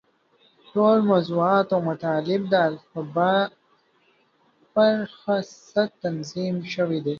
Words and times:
ټول 0.73 0.97
موضوعات 1.11 1.67
او 1.75 1.79
مطالب 1.89 2.41
د 2.51 2.53
الفباء 2.69 3.41
پر 4.73 4.93
بنسټ 5.25 5.89
تنظیم 6.03 6.55
شوي 6.73 6.99
دي. 7.05 7.09